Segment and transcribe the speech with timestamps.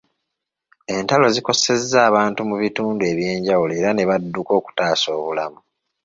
[0.95, 5.59] Entalo zikosezza abantu mu bitundu eby'enjawulo era ne badduka okutaasa obulamu.